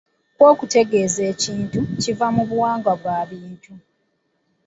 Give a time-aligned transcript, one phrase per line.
[0.37, 3.73] Ko okutegeeza ekintu, kiva mu buwangwa bwa bintu.